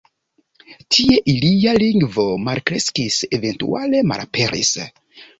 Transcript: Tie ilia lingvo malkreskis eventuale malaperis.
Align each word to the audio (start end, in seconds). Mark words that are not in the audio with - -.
Tie 0.95 1.17
ilia 1.33 1.73
lingvo 1.83 2.25
malkreskis 2.45 3.17
eventuale 3.39 4.01
malaperis. 4.13 4.73